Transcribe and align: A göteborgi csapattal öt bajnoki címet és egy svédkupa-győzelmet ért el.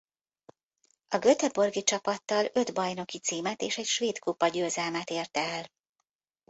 A 1.07 1.17
göteborgi 1.17 1.83
csapattal 1.83 2.49
öt 2.53 2.73
bajnoki 2.73 3.19
címet 3.19 3.61
és 3.61 3.77
egy 3.77 3.85
svédkupa-győzelmet 3.85 5.09
ért 5.09 5.37
el. 5.37 5.67